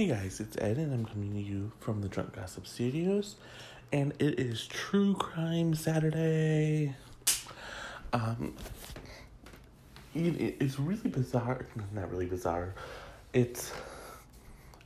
[0.00, 3.36] Hey guys, it's Ed, and I'm coming to you from the Drunk Gossip Studios,
[3.92, 6.96] and it is True Crime Saturday.
[8.14, 8.54] Um,
[10.14, 11.66] it, it's really bizarre.
[11.92, 12.72] Not really bizarre.
[13.34, 13.74] It's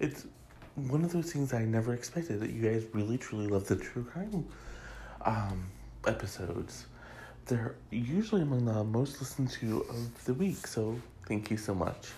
[0.00, 0.26] it's
[0.74, 4.02] one of those things I never expected that you guys really truly love the true
[4.02, 4.44] crime
[5.22, 5.64] um,
[6.08, 6.86] episodes.
[7.46, 12.08] They're usually among the most listened to of the week, so thank you so much.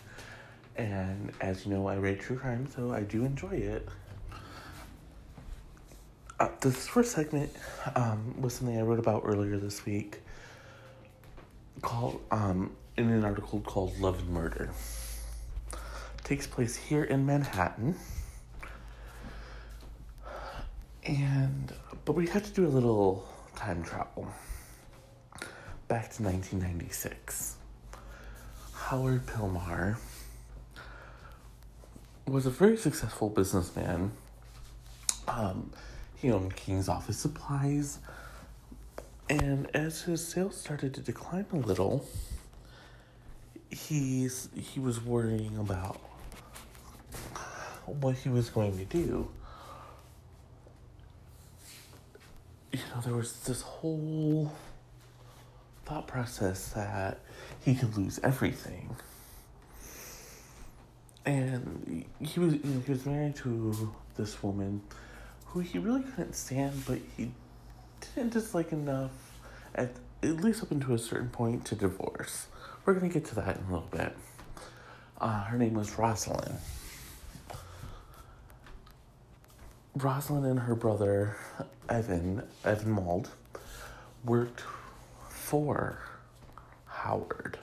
[0.77, 3.89] And as you know, I rate true crime, so I do enjoy it.
[6.39, 7.51] Uh, this first segment
[7.95, 10.21] um, was something I wrote about earlier this week,
[11.81, 14.71] called um, in an article called "Love and Murder."
[16.25, 17.95] takes place here in Manhattan,
[21.07, 21.73] and
[22.05, 24.27] but we had to do a little time travel
[25.89, 27.57] back to 1996.
[28.75, 29.97] Howard Pilmar
[32.27, 34.11] was a very successful businessman.
[35.29, 35.71] Um,
[36.17, 38.01] he owned King's Office Supplies,
[39.31, 42.05] and as his sales started to decline a little,
[43.71, 46.01] he's he was worrying about
[47.85, 49.29] what he was going to do.
[52.73, 54.53] You know, there was this whole
[55.85, 57.21] thought process that
[57.65, 58.97] he could lose everything
[61.27, 64.81] and he was you know, he was married to this woman
[65.47, 67.31] who he really couldn't stand, but he
[68.15, 69.11] didn't dislike enough
[69.75, 69.91] at
[70.23, 72.47] at least up until a certain point to divorce.
[72.85, 74.17] We're gonna get to that in a little bit.
[75.21, 76.57] Uh, her name was Rosalind.
[79.97, 81.37] Rosalind and her brother
[81.89, 83.31] Evan Evan Mald
[84.25, 84.63] worked
[85.29, 85.99] for
[86.87, 87.59] Howard.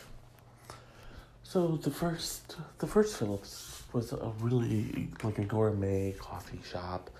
[1.53, 7.11] So the first, the first Phillips was a really like a gourmet coffee shop,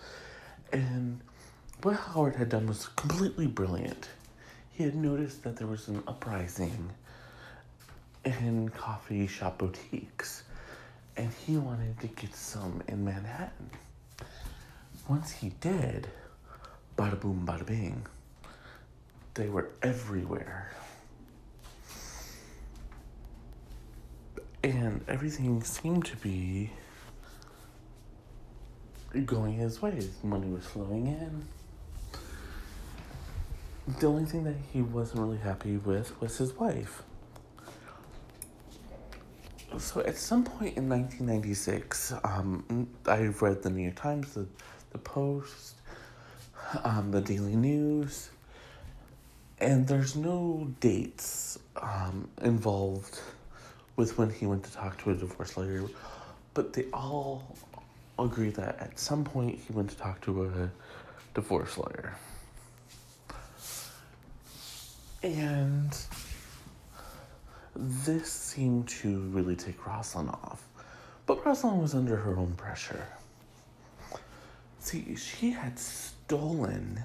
[0.71, 1.21] and
[1.83, 4.09] what Howard had done was completely brilliant.
[4.71, 6.89] He had noticed that there was an uprising
[8.25, 10.41] in coffee shop boutiques,
[11.15, 13.69] and he wanted to get some in Manhattan.
[15.07, 16.07] Once he did,
[16.97, 18.03] bada boom, bada bing,
[19.35, 20.71] they were everywhere.
[24.63, 26.71] And everything seemed to be
[29.25, 30.07] going his way.
[30.23, 31.45] Money was flowing in.
[33.99, 37.03] The only thing that he wasn't really happy with was his wife.
[39.77, 44.47] So at some point in 1996, um, I've read the New York Times, the,
[44.91, 45.75] the Post,
[46.83, 48.29] um, the Daily News,
[49.59, 53.19] and there's no dates um, involved
[53.95, 55.83] with when he went to talk to a divorce lawyer,
[56.53, 57.55] but they all
[58.19, 60.69] agree that at some point he went to talk to a
[61.33, 62.15] divorce lawyer.
[65.23, 65.95] And
[67.75, 70.67] this seemed to really take Rosalind off.
[71.25, 73.07] But Rosalind was under her own pressure.
[74.79, 77.01] See, she had stolen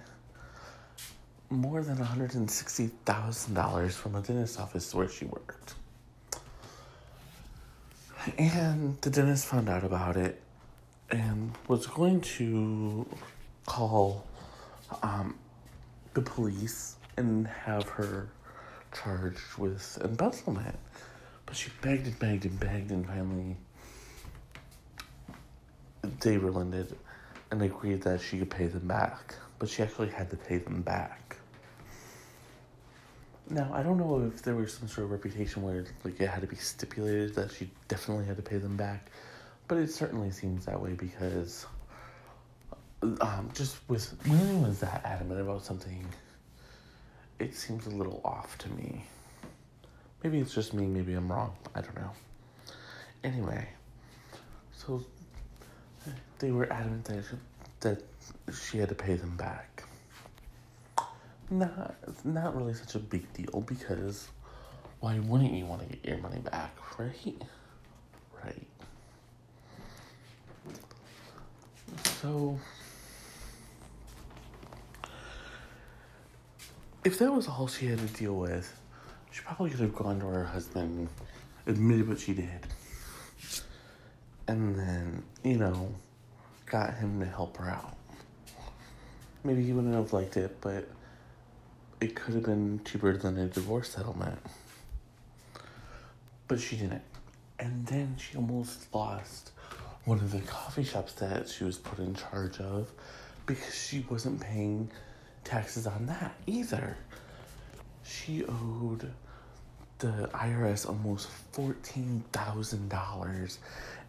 [1.48, 5.74] more than $160,000 from a dentist office where she worked.
[8.36, 10.42] And the dentist found out about it
[11.10, 13.06] and was going to
[13.66, 14.26] call
[15.02, 15.38] um,
[16.14, 18.28] the police and have her
[18.92, 20.76] charged with embezzlement.
[21.46, 23.56] But she begged and begged and begged, and finally
[26.20, 26.96] they relented
[27.50, 29.34] and agreed that she could pay them back.
[29.58, 31.27] But she actually had to pay them back.
[33.50, 36.42] Now, I don't know if there was some sort of reputation where like it had
[36.42, 39.10] to be stipulated that she definitely had to pay them back,
[39.68, 41.64] but it certainly seems that way because
[43.02, 46.04] um, just with when anyone's that adamant about something,
[47.38, 49.04] it seems a little off to me.
[50.22, 51.54] Maybe it's just me, maybe I'm wrong.
[51.74, 52.10] I don't know.
[53.24, 53.66] Anyway,
[54.72, 55.02] so
[56.38, 57.24] they were adamant that
[57.80, 58.02] that
[58.52, 59.87] she had to pay them back
[61.50, 64.28] not it's not really such a big deal because
[65.00, 67.42] why wouldn't you want to get your money back, right?
[68.44, 68.66] Right.
[72.20, 72.58] So
[77.04, 78.80] if that was all she had to deal with,
[79.30, 81.08] she probably could have gone to her husband,
[81.66, 82.66] admitted what she did,
[84.46, 85.94] and then, you know,
[86.66, 87.96] got him to help her out.
[89.44, 90.88] Maybe he wouldn't have liked it, but
[92.00, 94.38] it could have been cheaper than a divorce settlement.
[96.46, 97.02] But she didn't.
[97.58, 99.50] And then she almost lost
[100.04, 102.90] one of the coffee shops that she was put in charge of
[103.46, 104.90] because she wasn't paying
[105.44, 106.96] taxes on that either.
[108.04, 109.10] She owed
[109.98, 113.58] the IRS almost $14,000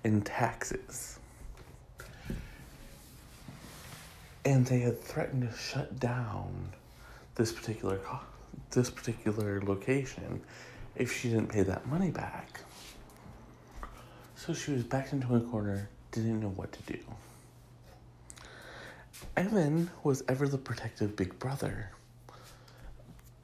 [0.03, 1.19] in taxes.
[4.45, 6.69] And they had threatened to shut down
[7.39, 8.01] this particular
[8.71, 10.41] this particular location
[10.97, 12.59] if she didn't pay that money back.
[14.35, 16.99] So she was backed into a corner, didn't know what to do.
[19.37, 21.91] Evan was ever the protective big brother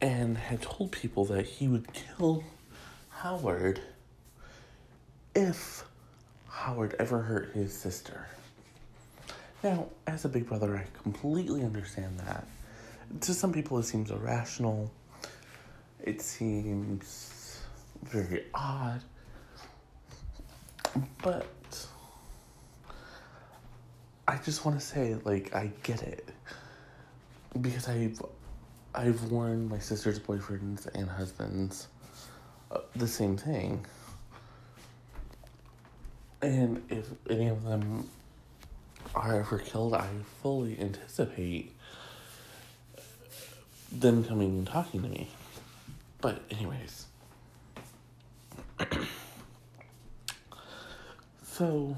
[0.01, 2.44] and had told people that he would kill
[3.09, 3.80] Howard
[5.33, 5.86] if
[6.50, 8.27] Howard ever hurt his sister.
[9.63, 12.45] Now, as a big brother, I completely understand that.
[13.22, 14.92] To some people, it seems irrational.
[16.04, 17.62] It seems
[18.04, 19.02] very odd.
[21.22, 21.48] But
[24.28, 26.30] I just want to say, like, I get it
[27.62, 28.22] because I've
[28.94, 31.88] I've warned my sister's boyfriends and husbands
[32.72, 33.86] uh, the same thing,
[36.42, 38.10] and if any of them
[39.13, 40.07] are ever killed, I
[40.42, 41.75] fully anticipate
[43.91, 45.29] them coming and talking to me.
[46.21, 47.05] But anyways,
[51.43, 51.97] so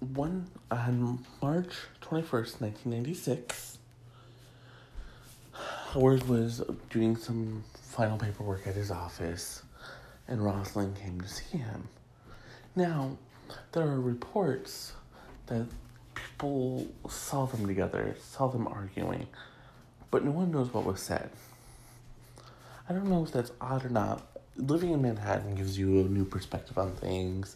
[0.00, 3.78] one on March 21st, 1996,
[5.52, 9.62] Howard was doing some final paperwork at his office,
[10.26, 11.88] and Rosalind came to see him.
[12.74, 13.18] Now,
[13.72, 14.92] there are reports
[15.46, 15.66] that
[16.42, 19.28] people saw them together, saw them arguing,
[20.10, 21.30] but no one knows what was said.
[22.88, 24.26] I don't know if that's odd or not.
[24.56, 27.54] Living in Manhattan gives you a new perspective on things.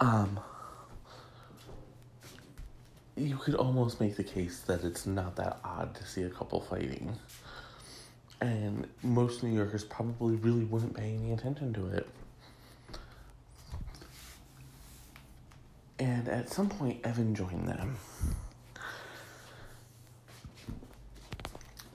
[0.00, 0.40] Um,
[3.16, 6.60] you could almost make the case that it's not that odd to see a couple
[6.60, 7.12] fighting.
[8.40, 12.08] And most New Yorkers probably really wouldn't pay any attention to it.
[15.98, 17.96] And at some point, Evan joined them.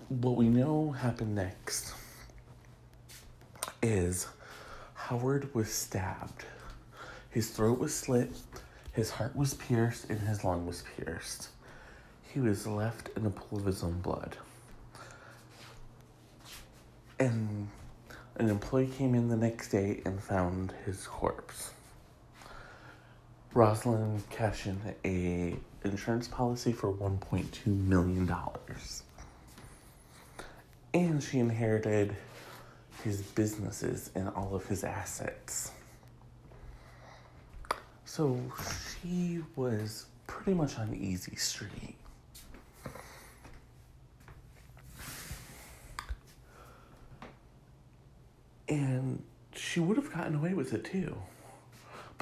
[0.10, 1.94] What we know happened next
[3.82, 4.28] is
[4.94, 6.46] Howard was stabbed.
[7.30, 8.32] His throat was slit,
[8.94, 11.50] his heart was pierced and his lung was pierced.
[12.32, 14.38] He was left in a pool of his own blood.
[17.20, 17.70] And
[18.36, 21.72] an employee came in the next day and found his corpse.
[23.54, 25.56] Rosalind cashed in a
[25.88, 28.34] insurance policy for $1.2 million.
[30.94, 32.16] And she inherited
[33.04, 35.72] his businesses and all of his assets.
[38.06, 38.40] So
[39.02, 41.96] she was pretty much on easy street.
[48.68, 49.22] And
[49.54, 51.16] she would have gotten away with it too.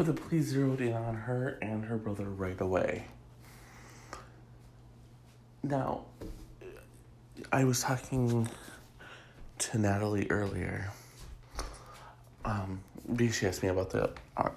[0.02, 3.06] But the police zeroed in on her and her brother right away.
[5.62, 6.06] Now,
[7.52, 8.50] I was talking
[9.60, 10.90] to Natalie earlier.
[12.44, 12.82] Um,
[13.32, 14.50] she asked me about the uh,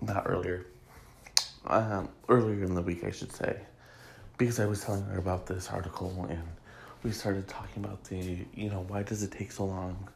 [0.00, 0.66] not earlier,
[1.68, 3.60] um, earlier in the week, I should say,
[4.38, 6.42] because I was telling her about this article and
[7.04, 10.08] we started talking about the, you know, why does it take so long?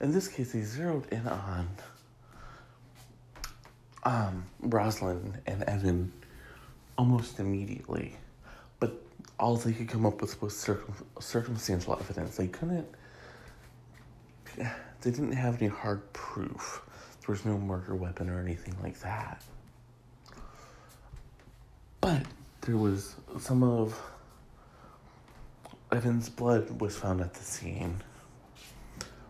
[0.00, 1.68] In this case, they zeroed in on
[4.04, 6.12] um, Rosalind and Evan
[6.96, 8.16] almost immediately,
[8.78, 8.92] but
[9.38, 12.36] all they could come up with was circum- circumstantial evidence.
[12.36, 12.86] They couldn't,
[14.56, 16.82] they didn't have any hard proof.
[17.20, 19.42] There was no murder weapon or anything like that.
[22.00, 22.24] But
[22.62, 24.00] there was some of
[25.92, 28.02] Evan's blood was found at the scene,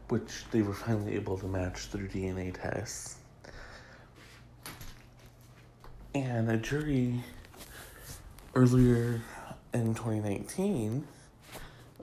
[0.09, 3.17] which they were finally able to match through DNA tests.
[6.15, 7.23] And a jury
[8.55, 9.21] earlier
[9.73, 11.07] in 2019,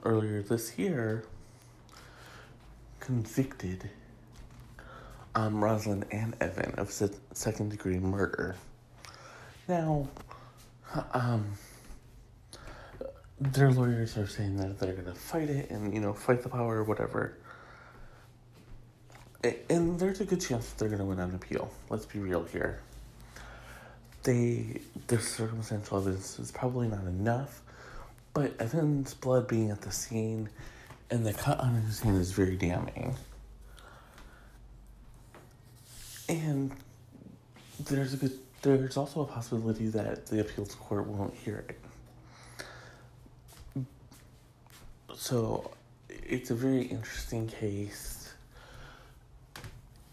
[0.02, 1.24] earlier this year,
[3.00, 3.90] convicted
[5.34, 8.56] um, Rosalind and Evan of se- second degree murder.
[9.68, 10.08] Now,
[11.12, 11.52] um,
[13.38, 16.78] their lawyers are saying that they're gonna fight it and you know fight the power
[16.78, 17.36] or whatever.
[19.70, 21.70] And there's a good chance that they're gonna win on appeal.
[21.90, 22.80] Let's be real here.
[24.22, 27.62] They the circumstantial evidence is probably not enough,
[28.34, 30.48] but Evan's blood being at the scene
[31.10, 33.16] and the cut on his hand is very damning.
[36.28, 36.72] And
[37.80, 41.78] there's a good there's also a possibility that the appeals court won't hear it.
[45.14, 45.70] So
[46.08, 48.17] it's a very interesting case.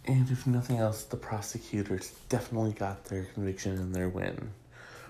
[0.05, 4.51] And if nothing else, the prosecutors definitely got their conviction and their win,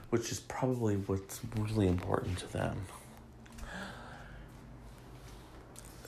[0.09, 2.77] which is probably what's really important to them.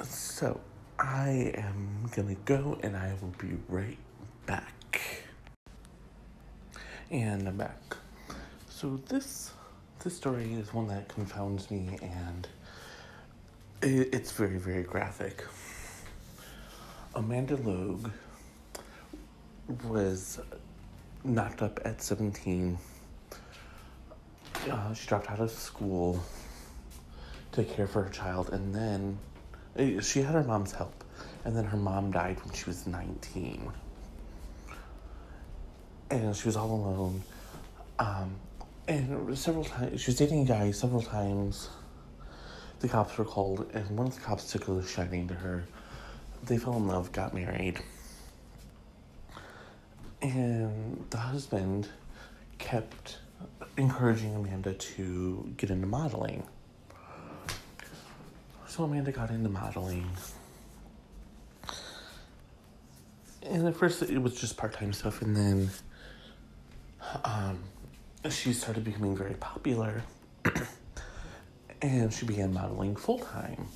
[0.03, 0.61] So,
[0.99, 3.97] I am gonna go and I will be right
[4.45, 5.23] back.
[7.11, 7.97] And I'm back.
[8.69, 9.51] So this
[10.03, 12.47] this story is one that confounds me and
[13.81, 15.43] it, it's very, very graphic.
[17.15, 18.09] Amanda Logue
[19.89, 20.39] was
[21.23, 22.77] knocked up at 17.
[24.69, 26.21] Uh, she dropped out of school
[27.51, 29.17] to care for her child, and then
[29.77, 31.03] eh, she had her mom's help,
[31.45, 33.71] and then her mom died when she was 19.
[36.09, 37.21] And she was all alone.
[37.99, 38.35] Um,
[38.87, 41.69] and several times, she was dating a guy several times.
[42.79, 45.65] The cops were called, and one of the cops took a shining to her.
[46.45, 47.81] They fell in love, got married.
[50.21, 51.89] And the husband
[52.57, 53.19] kept
[53.77, 56.43] encouraging Amanda to get into modeling.
[58.67, 60.09] So Amanda got into modeling.
[63.43, 65.69] And at first it was just part time stuff, and then
[67.23, 67.63] um,
[68.29, 70.03] she started becoming very popular.
[71.81, 73.67] and she began modeling full time.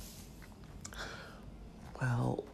[2.00, 2.44] Well,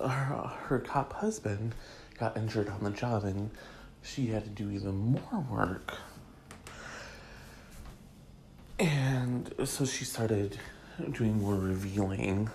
[0.00, 1.74] her, her cop husband
[2.18, 3.50] got injured on the job and
[4.02, 5.94] she had to do even more work.
[8.78, 10.58] And so she started
[11.12, 12.50] doing more revealing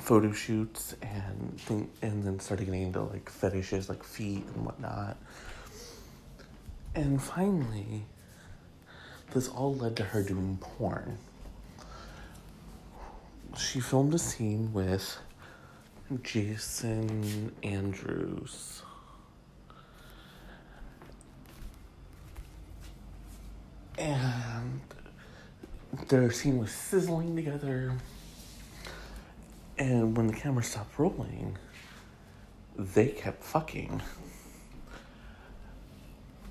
[0.00, 5.16] photo shoots and think, and then started getting into like fetishes like feet and whatnot.
[6.94, 8.04] And finally,
[9.32, 11.18] this all led to her doing porn.
[13.56, 15.18] She filmed a scene with
[16.22, 18.82] Jason Andrews.
[23.98, 24.80] And
[26.08, 27.92] their scene was sizzling together.
[29.78, 31.56] And when the camera stopped rolling,
[32.76, 34.02] they kept fucking.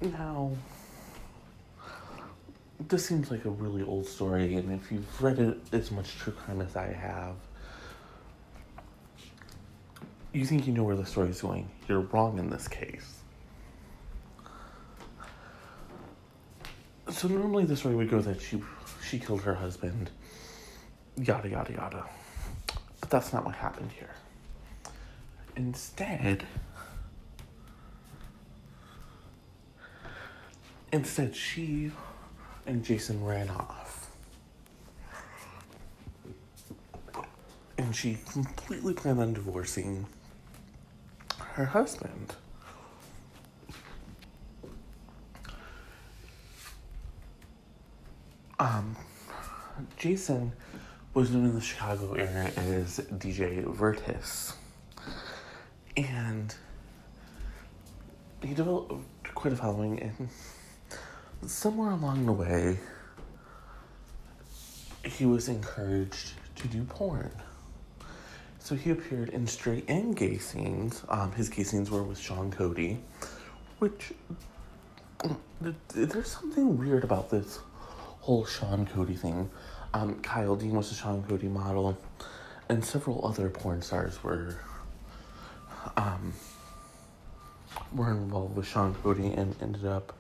[0.02, 0.52] Now,
[2.88, 6.34] this seems like a really old story, and if you've read it as much true
[6.34, 7.36] crime as I have,
[10.34, 11.70] you think you know where the story's going.
[11.88, 13.20] You're wrong in this case.
[17.10, 18.62] So normally the story would go that she
[19.04, 20.10] she killed her husband,
[21.18, 22.06] yada yada yada.
[23.02, 24.16] But that's not what happened here.
[25.58, 26.46] Instead,
[30.94, 31.92] instead she
[32.66, 34.12] and Jason ran off.
[37.78, 40.06] And she completely planned on divorcing
[41.54, 42.36] her husband.
[48.60, 48.96] Um,
[49.98, 50.54] Jason
[51.14, 54.54] was known in the Chicago area as DJ Vertis.
[55.98, 56.54] And
[58.42, 59.04] he developed
[59.36, 60.30] quite a following and
[61.50, 62.78] somewhere along the way,
[65.04, 67.32] he was encouraged to do porn.
[68.64, 71.04] So he appeared in straight and gay scenes.
[71.10, 73.00] Um, his gay scenes were with Sean Cody,
[73.80, 74.14] which
[75.94, 77.60] there's something weird about this
[78.22, 79.50] whole Sean Cody thing.
[79.94, 81.98] Um, Kyle Dean was a Sean Cody model,
[82.70, 84.60] and several other porn stars were
[85.98, 86.32] um,
[87.94, 90.14] were involved with Sean Cody and ended up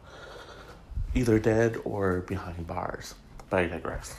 [1.13, 3.13] either dead or behind bars.
[3.50, 4.15] But I digress.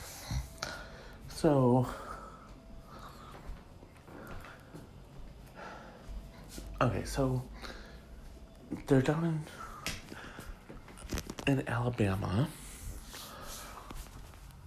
[1.29, 1.89] So,
[6.83, 7.43] okay, so
[8.87, 9.41] they're down in
[11.47, 12.49] in Alabama,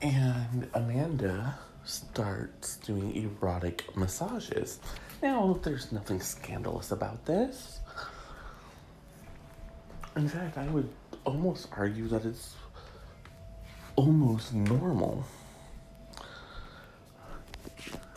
[0.01, 4.79] and Amanda starts doing erotic massages.
[5.22, 7.79] Now, there's nothing scandalous about this.
[10.15, 10.89] In fact, I would
[11.24, 12.55] almost argue that it's
[13.95, 15.25] almost normal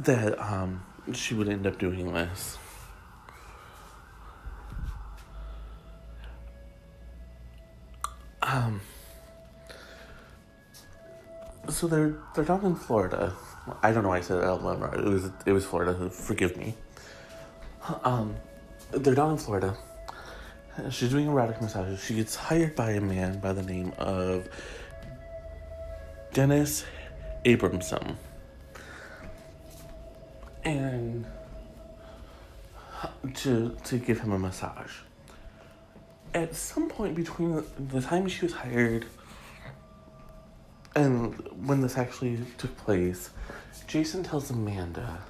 [0.00, 2.58] that um, she would end up doing this.
[8.50, 8.80] Um,
[11.68, 13.34] so they're they're down in Florida.
[13.82, 14.90] I don't know why I said Alabama.
[14.96, 16.08] It was it was Florida.
[16.10, 16.74] Forgive me.
[18.04, 18.36] Um,
[18.90, 19.76] they're down in Florida,
[20.90, 22.02] she's doing erotic massages.
[22.02, 24.48] She gets hired by a man by the name of
[26.32, 26.84] Dennis
[27.44, 28.16] Abramson.
[30.64, 31.26] And
[33.34, 34.92] to to give him a massage.
[36.34, 39.06] At some point between the, time she was hired
[40.94, 41.34] and
[41.66, 43.30] when this actually took place,
[43.86, 45.20] Jason tells Amanda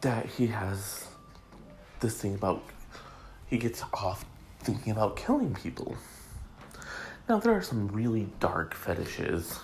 [0.00, 1.06] that he has
[2.00, 2.62] this thing about
[3.46, 4.24] he gets off
[4.60, 5.96] thinking about killing people.
[7.28, 9.58] Now there are some really dark fetishes,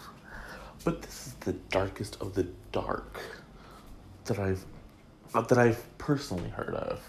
[0.85, 3.21] but this is the darkest of the dark
[4.27, 4.65] that I've
[5.33, 7.03] that I've personally heard of.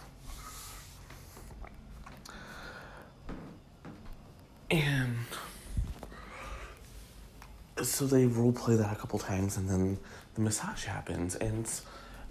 [4.69, 5.17] And
[7.83, 9.97] so they role play that a couple times, and then
[10.35, 11.69] the massage happens, and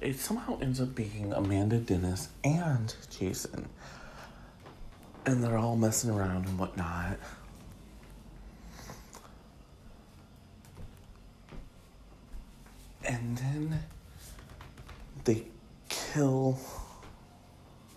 [0.00, 3.68] it somehow ends up being Amanda Dennis and Jason.
[5.26, 7.18] And they're all messing around and whatnot.
[13.04, 13.80] And then
[15.24, 15.44] they
[15.88, 16.58] kill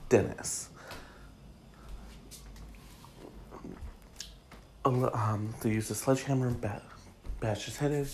[0.10, 0.69] Dennis.
[4.86, 6.83] Um, they use a sledgehammer bat,
[7.43, 8.07] bashed his head in,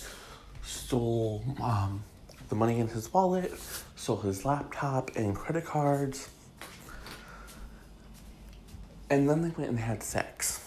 [0.64, 2.02] stole um,
[2.48, 3.52] the money in his wallet,
[3.94, 6.28] stole his laptop and credit cards,
[9.08, 10.60] and then they went and had sex.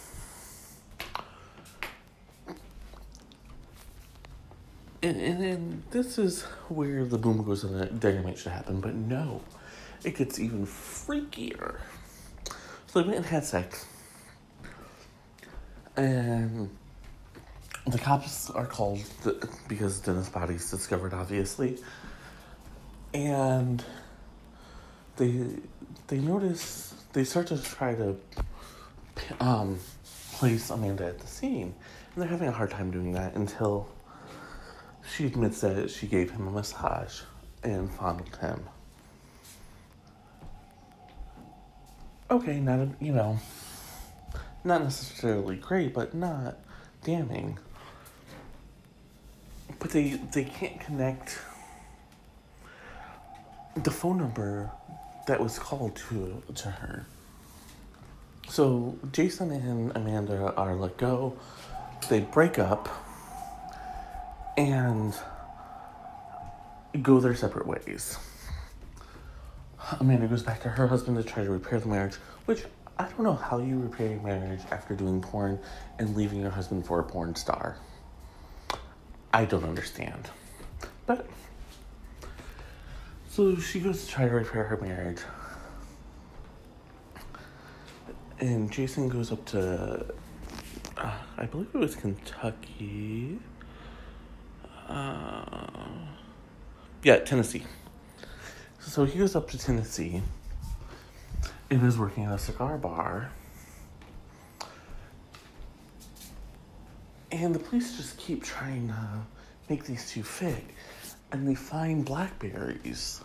[5.01, 8.95] And, and, and this is where the boom goes and the dynamite should happen, but
[8.95, 9.41] no,
[10.05, 11.81] it gets even freakier.
[12.87, 13.85] So they went and had sex,
[15.97, 16.69] and
[17.93, 19.03] the cops are called
[19.67, 21.77] because Dennis' body's discovered, obviously,
[23.13, 23.85] and
[25.17, 25.45] they
[26.07, 28.17] they notice they start to try to
[29.39, 29.79] um,
[30.33, 31.75] place Amanda at the scene,
[32.13, 33.87] and they're having a hard time doing that until
[35.15, 37.21] she admits that she gave him a massage
[37.61, 38.65] and fondled him.
[42.31, 43.37] Okay, not a, you know,
[44.63, 46.57] not necessarily great, but not
[47.03, 47.59] damning.
[49.83, 51.37] But they they can't connect
[53.75, 54.71] the phone number
[55.27, 57.05] that was called to to her.
[58.47, 61.35] So Jason and Amanda are let go.
[62.07, 62.87] They break up
[64.55, 65.13] and
[67.01, 68.17] go their separate ways.
[69.99, 72.15] Amanda goes back to her husband to try to repair the marriage,
[72.45, 72.63] which
[72.97, 75.59] I don't know how you repair your marriage after doing porn
[75.99, 77.75] and leaving your husband for a porn star.
[79.33, 80.29] I don't understand.
[81.07, 81.27] But
[83.29, 85.21] so she goes to try to repair her marriage.
[88.39, 90.05] And Jason goes up to,
[90.97, 93.39] uh, I believe it was Kentucky.
[94.87, 95.65] Uh,
[97.01, 97.63] yeah, Tennessee.
[98.79, 100.21] So he goes up to Tennessee
[101.71, 103.31] and is working at a cigar bar.
[107.33, 109.25] And the police just keep trying to
[109.67, 110.63] make these two fit.
[111.31, 113.21] And they find Blackberries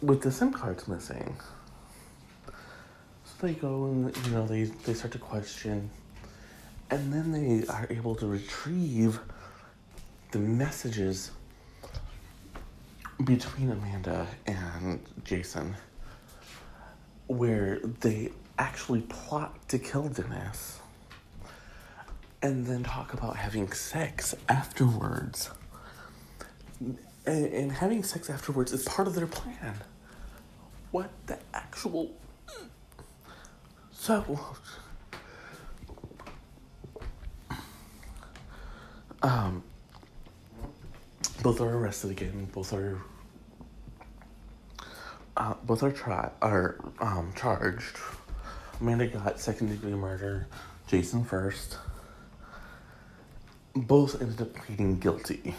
[0.00, 1.36] with the SIM cards missing.
[2.46, 5.90] So they go and, you know, they, they start to question.
[6.88, 9.18] And then they are able to retrieve
[10.30, 11.32] the messages
[13.24, 15.74] between Amanda and Jason
[17.26, 20.78] where they actually plot to kill Dennis
[22.42, 25.50] and then talk about having sex afterwards.
[26.80, 29.74] And, and having sex afterwards is part of their plan.
[30.90, 32.14] What the actual.
[33.92, 34.40] So.
[39.20, 39.64] Um,
[41.42, 42.48] both are arrested again.
[42.52, 43.00] Both are.
[45.36, 47.96] Uh, both are tried are um, charged.
[48.80, 50.46] Amanda got second degree murder.
[50.86, 51.76] Jason first
[53.86, 55.54] both ended up pleading guilty.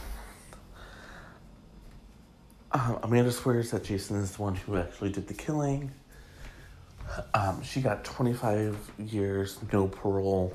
[2.71, 5.91] Uh, Amanda swears that Jason is the one who actually did the killing.
[7.33, 10.53] Um, she got 25 years, no parole.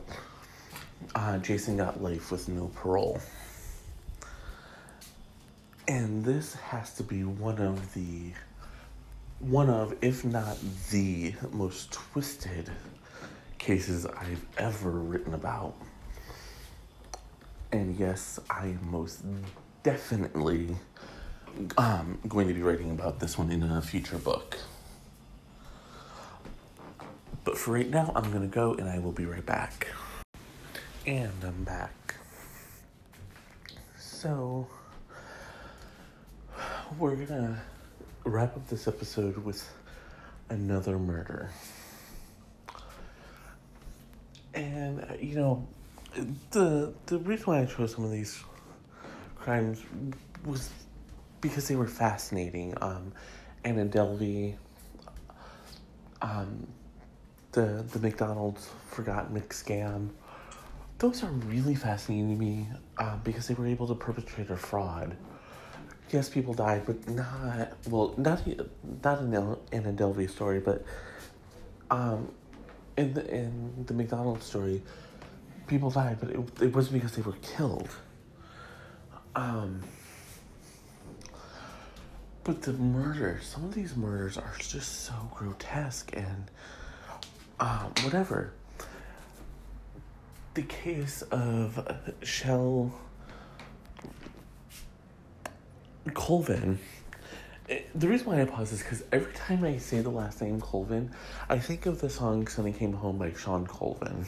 [1.14, 3.20] Uh, Jason got life with no parole.
[5.88, 8.33] And this has to be one of the,
[9.40, 10.57] one of, if not
[10.90, 12.70] the most twisted
[13.59, 15.74] cases I've ever written about.
[17.75, 19.25] And yes, I am most
[19.83, 20.77] definitely
[21.77, 24.57] um, going to be writing about this one in a future book.
[27.43, 29.89] But for right now, I'm gonna go and I will be right back.
[31.05, 32.15] And I'm back.
[33.99, 34.69] So,
[36.97, 37.61] we're gonna
[38.25, 39.69] wrap up this episode with
[40.49, 41.51] another murder.
[44.55, 45.67] And, uh, you know,
[46.50, 48.42] the, the reason why I chose some of these
[49.37, 49.83] crimes
[50.44, 50.70] was
[51.40, 52.74] because they were fascinating.
[52.81, 53.12] Um,
[53.64, 54.57] Anna Delvey,
[56.22, 56.66] um,
[57.53, 60.11] the the McDonald's forgotten McScam.
[60.98, 65.16] Those are really fascinating to me uh, because they were able to perpetrate a fraud.
[66.11, 68.42] Yes, people died, but not well, not
[69.03, 69.35] not in
[69.72, 70.85] in a Delvey story, but
[71.90, 72.31] um,
[72.96, 74.83] in the in the McDonald's story,
[75.66, 77.90] people died, but it it wasn't because they were killed.
[79.35, 79.83] Um.
[82.44, 86.50] But the murder, some of these murders are just so grotesque and
[87.59, 88.53] um, whatever.
[90.53, 92.92] The case of Shell
[96.12, 96.79] Colvin.
[97.68, 100.61] Eh, the reason why I pause is because every time I say the last name
[100.61, 101.11] Colvin,
[101.48, 104.27] I think of the song "Sunny Came Home" by Shawn Colvin,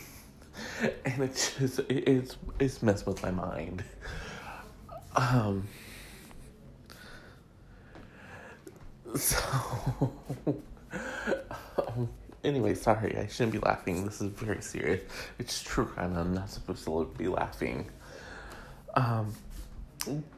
[1.04, 3.84] and it's just it, it's it's messed with my mind.
[5.14, 5.66] Um.
[9.14, 10.12] So.
[11.78, 12.08] um,
[12.44, 14.04] anyway, sorry, I shouldn't be laughing.
[14.04, 15.02] This is very serious.
[15.38, 16.16] It's true crime.
[16.16, 17.90] I'm not supposed to be laughing.
[18.94, 19.34] Um,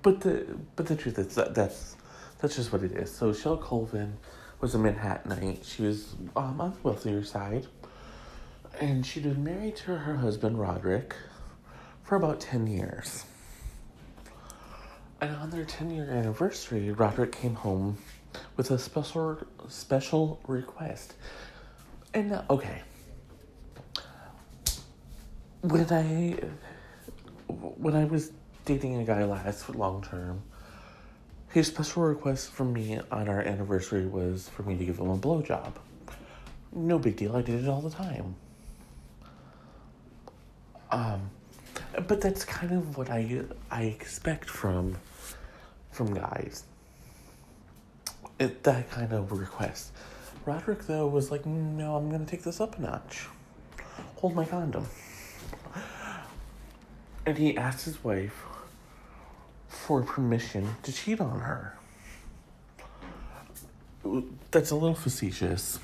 [0.02, 1.96] but the but the truth is that that's
[2.40, 3.14] that's just what it is.
[3.14, 4.16] So Shel Colvin
[4.61, 5.64] was a Manhattanite.
[5.64, 7.66] She was um, on the wealthier side,
[8.81, 11.14] and she'd been married to her husband Roderick
[12.02, 13.24] for about ten years.
[15.20, 17.98] And on their ten year anniversary, Roderick came home
[18.57, 21.14] with a special special request
[22.14, 22.83] and uh, okay,
[25.61, 26.37] when I
[27.46, 28.33] when I was
[28.64, 30.42] dating a guy last long term,
[31.50, 35.18] his special request from me on our anniversary was for me to give him a
[35.18, 35.72] blowjob.
[36.72, 37.37] No big deal.
[37.37, 38.37] I did it all the time.
[40.90, 41.31] Um,
[42.07, 44.96] but that's kind of what I I expect from
[45.90, 46.64] from guys.
[48.38, 49.92] It, that kind of request.
[50.46, 53.27] Roderick, though, was like, no, I'm going to take this up a notch.
[54.16, 54.87] Hold my condom.
[57.27, 58.44] And he asked his wife
[59.66, 61.77] for permission to cheat on her.
[64.51, 65.79] That's a little facetious.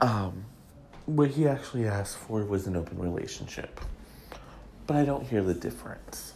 [0.00, 0.44] Um,
[1.16, 3.80] what he actually asked for was an open relationship.
[4.86, 6.32] But I don't hear the difference.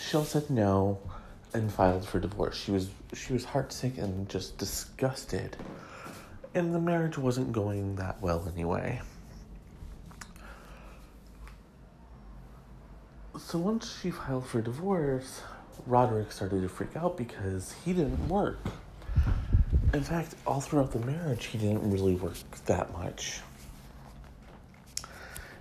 [0.00, 0.98] Shel said no
[1.52, 2.56] and filed for divorce.
[2.56, 5.56] She was she was heartsick and just disgusted.
[6.54, 9.00] And the marriage wasn't going that well anyway.
[13.38, 15.42] So once she filed for divorce,
[15.86, 18.58] Roderick started to freak out because he didn't work.
[19.94, 22.34] In fact, all throughout the marriage, he didn't really work
[22.66, 23.40] that much.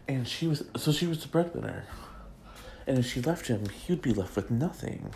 [0.07, 1.85] And she was so she was the breadwinner.
[2.87, 5.11] And if she left him, he would be left with nothing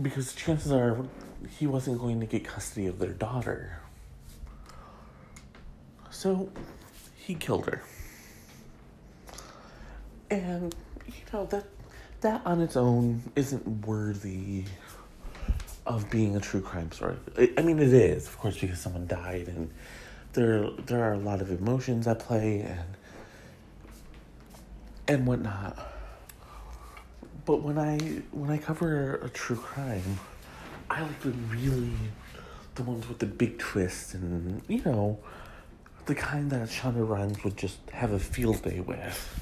[0.00, 1.04] because chances are
[1.58, 3.78] he wasn't going to get custody of their daughter.
[6.10, 6.50] So
[7.14, 7.82] he killed her.
[10.30, 10.74] And
[11.06, 11.66] you know that
[12.22, 14.64] that on its own isn't worthy
[15.86, 17.16] of being a true crime story.
[17.56, 19.70] I mean it is, of course, because someone died and
[20.32, 22.96] there there are a lot of emotions at play and
[25.08, 25.92] and whatnot
[27.44, 27.98] but when I
[28.30, 30.18] when I cover a true crime,
[30.88, 31.92] I like the really
[32.74, 35.18] the ones with the big twists and you know
[36.06, 39.40] the kind that Shonda Rhimes would just have a field day with.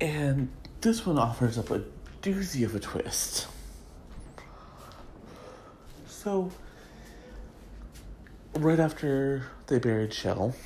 [0.00, 0.48] And
[0.80, 1.82] this one offers up a
[2.22, 3.46] doozy of a twist.
[6.24, 6.50] So,
[8.54, 10.56] right after they buried Shell,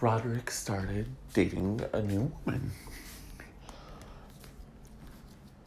[0.00, 2.70] Roderick started dating a new woman.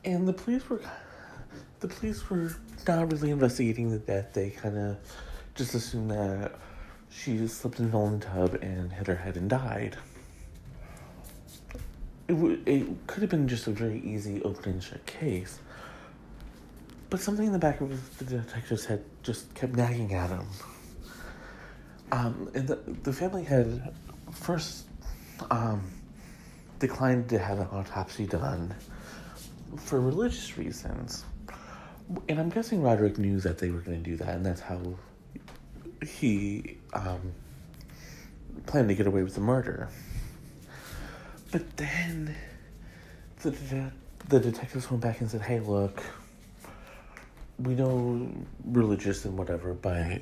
[0.04, 0.82] And the police were
[1.80, 2.56] the police were
[2.88, 4.34] not really investigating the death.
[4.34, 4.98] They kind of
[5.54, 6.56] just assumed that
[7.12, 9.96] she slipped and fell in the tub and hit her head and died.
[12.28, 15.60] It, w- it could have been just a very easy open and shut case.
[17.16, 20.46] But something in the back of the detective's head just kept nagging at him.
[22.12, 23.94] Um, and the, the family had
[24.34, 24.86] first
[25.50, 25.82] um,
[26.80, 28.76] declined to have an autopsy done
[29.78, 31.24] for religious reasons.
[32.28, 34.82] And I'm guessing Roderick knew that they were going to do that, and that's how
[36.06, 37.32] he um,
[38.66, 39.88] planned to get away with the murder.
[41.54, 42.36] But then
[43.42, 43.92] the, the,
[44.28, 46.04] the detectives went back and said, hey, look,
[47.60, 48.30] we know
[48.66, 50.22] religious and whatever, but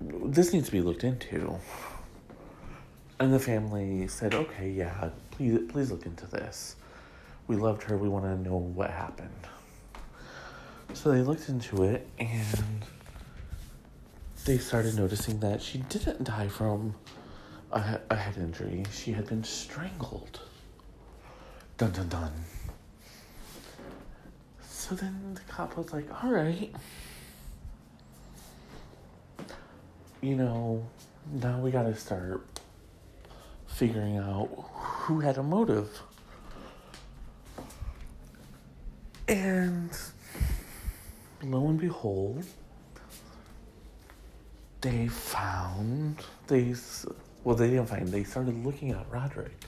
[0.00, 1.58] this needs to be looked into.
[3.20, 6.76] And the family said, okay, yeah, please, please look into this.
[7.48, 7.96] We loved her.
[7.96, 9.30] We want to know what happened.
[10.94, 12.84] So they looked into it and
[14.44, 16.94] they started noticing that she didn't die from
[17.72, 18.84] a, a head injury.
[18.92, 20.40] She had been strangled.
[21.76, 22.32] Dun dun dun.
[24.88, 26.74] So then the cop was like, all right.
[30.22, 30.88] You know,
[31.30, 32.40] now we gotta start
[33.66, 35.90] figuring out who had a motive.
[39.28, 39.90] And
[41.42, 42.46] lo and behold,
[44.80, 47.04] they found these.
[47.44, 49.66] well they didn't find they started looking at Roderick,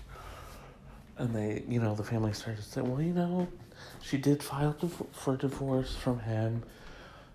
[1.18, 3.46] and they you know the family started saying well you know
[4.02, 4.74] she did file
[5.12, 6.62] for divorce from him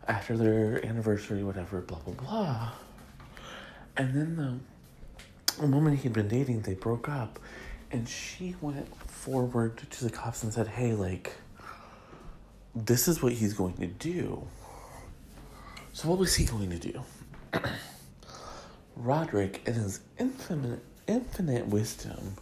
[0.07, 2.71] after their anniversary whatever blah blah blah,
[3.97, 7.39] and then the, the woman he'd been dating they broke up,
[7.91, 11.33] and she went forward to the cops and said hey like
[12.75, 14.45] this is what he's going to do.
[15.93, 17.01] So, what was he going to do?
[18.97, 22.35] Roderick, in his infinite, infinite wisdom,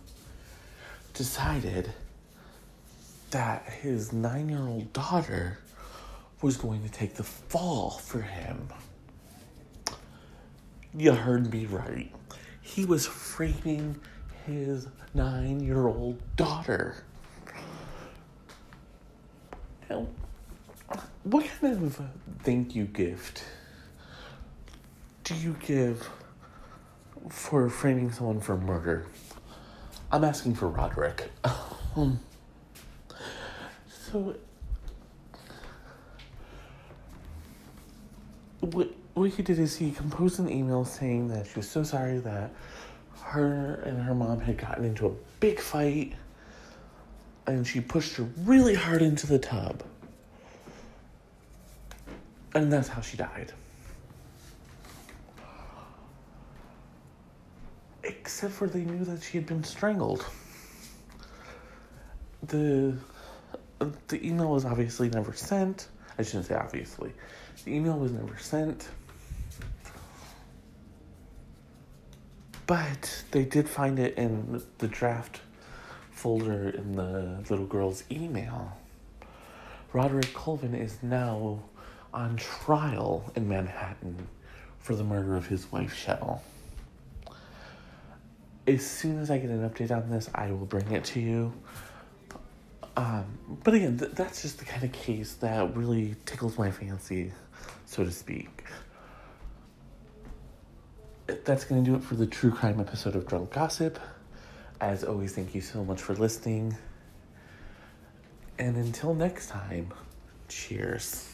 [1.13, 1.91] decided
[3.33, 5.57] that his nine year old daughter
[6.41, 8.69] was going to take the fall for him.
[10.95, 12.11] You heard me right.
[12.61, 13.99] He was framing
[14.45, 17.03] his nine year old daughter.
[19.89, 20.07] Now,
[21.23, 22.01] what kind of
[22.43, 23.43] thank you gift
[25.23, 26.07] do you give
[27.29, 29.07] for framing someone for murder?
[30.11, 31.31] I'm asking for Roderick.
[31.95, 32.19] Um,
[34.13, 34.35] So,
[38.59, 42.19] what, what he did is he composed an email saying that she was so sorry
[42.19, 42.51] that
[43.21, 46.13] her and her mom had gotten into a big fight
[47.47, 49.81] and she pushed her really hard into the tub.
[52.53, 53.51] And that's how she died.
[58.03, 60.23] Except for they knew that she had been strangled.
[62.43, 62.95] The
[64.07, 65.87] the email was obviously never sent.
[66.17, 67.13] I shouldn't say obviously.
[67.65, 68.89] The email was never sent.
[72.65, 75.41] But they did find it in the draft
[76.11, 78.77] folder in the little girl's email.
[79.91, 81.61] Roderick Colvin is now
[82.13, 84.27] on trial in Manhattan
[84.79, 86.39] for the murder of his wife, Cheryl.
[88.65, 91.53] As soon as I get an update on this, I will bring it to you.
[92.95, 93.25] Um,
[93.63, 97.31] but again, th- that's just the kind of case that really tickles my fancy,
[97.85, 98.63] so to speak.
[101.45, 103.99] That's going to do it for the true crime episode of Drunk Gossip.
[104.79, 106.77] As always, thank you so much for listening.
[108.59, 109.91] And until next time,
[110.47, 111.33] cheers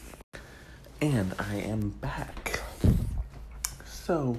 [1.02, 2.60] and I am back.
[3.84, 4.38] So,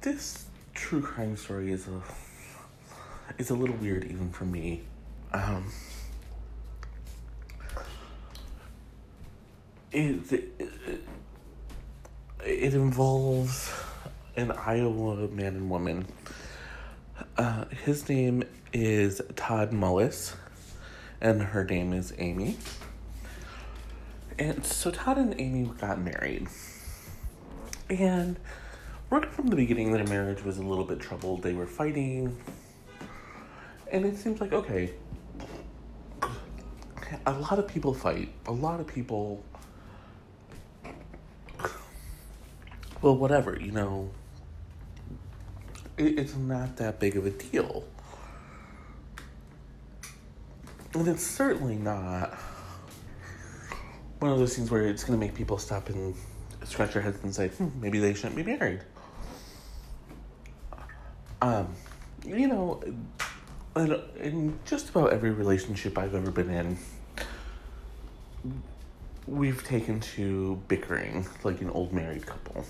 [0.00, 2.00] this true crime story is a
[3.40, 4.82] is a little weird even for me.
[5.32, 5.72] Um,
[9.90, 11.02] it, it,
[12.44, 13.72] it involves
[14.36, 16.06] an Iowa man and woman.
[17.38, 20.34] Uh, his name is Todd Mullis,
[21.22, 22.58] and her name is Amy.
[24.38, 26.46] And so Todd and Amy got married.
[27.88, 28.38] And
[29.08, 31.42] right from the beginning, their marriage was a little bit troubled.
[31.42, 32.36] They were fighting.
[33.90, 34.92] And it seems like, okay,
[37.26, 38.32] a lot of people fight.
[38.46, 39.44] A lot of people.
[43.02, 44.10] Well, whatever, you know.
[45.96, 47.84] It, it's not that big of a deal.
[50.94, 52.34] And it's certainly not
[54.18, 56.14] one of those things where it's going to make people stop and
[56.64, 58.80] scratch their heads and say, hmm, maybe they shouldn't be married.
[61.42, 61.74] Um,
[62.24, 62.82] you know,
[63.76, 66.78] in just about every relationship I've ever been in,
[69.26, 72.64] we've taken to bickering like an old married couple.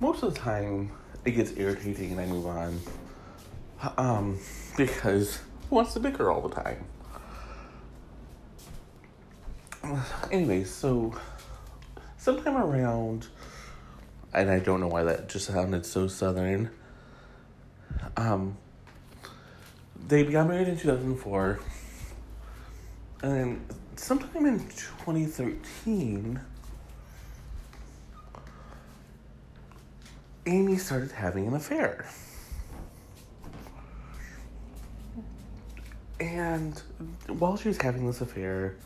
[0.00, 0.92] Most of the time,
[1.24, 2.80] it gets irritating and I move on.
[3.96, 4.38] Um,
[4.76, 6.84] because who wants to bicker all the time?
[10.30, 11.14] anyways, so
[12.18, 13.28] sometime around,
[14.32, 16.70] and I don't know why that just sounded so southern.
[18.16, 18.56] Um,
[20.10, 21.60] they got married in 2004.
[23.22, 26.40] And sometime in 2013,
[30.46, 32.06] Amy started having an affair.
[36.18, 36.76] And
[37.28, 38.76] while she was having this affair,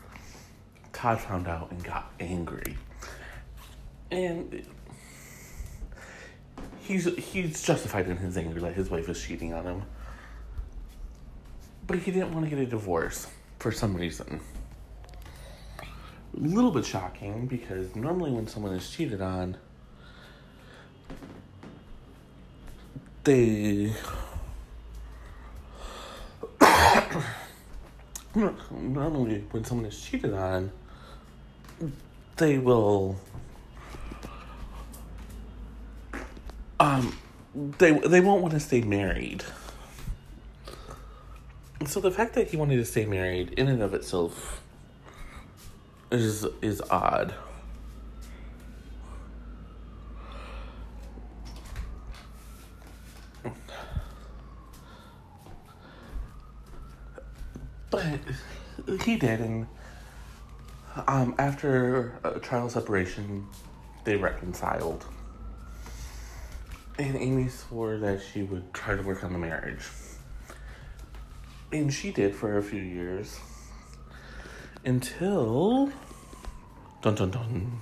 [0.93, 2.77] Todd found out and got angry.
[4.11, 4.63] And
[6.79, 9.81] he's he's justified in his anger that his wife is cheating on him.
[11.87, 13.27] But he didn't want to get a divorce
[13.59, 14.41] for some reason.
[15.81, 15.85] A
[16.39, 19.57] little bit shocking because normally when someone is cheated on,
[23.23, 23.93] they
[28.35, 30.71] normally when someone is cheated on,
[32.37, 33.17] they will
[36.79, 37.17] um
[37.77, 39.43] they they won't want to stay married.
[41.87, 44.61] So the fact that he wanted to stay married in and of itself
[46.11, 47.33] is is odd.
[57.91, 58.19] But
[59.03, 59.67] he did, and
[61.07, 63.47] um, after a trial separation,
[64.03, 65.05] they reconciled.
[66.97, 69.83] And Amy swore that she would try to work on the marriage.
[71.71, 73.39] And she did for a few years.
[74.85, 75.91] Until.
[77.01, 77.81] Dun dun dun.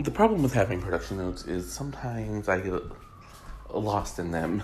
[0.00, 2.82] The problem with having production notes is sometimes I get
[3.72, 4.62] lost in them.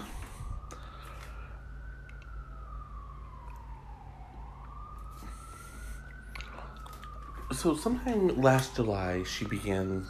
[7.52, 10.04] So, sometime last July, she began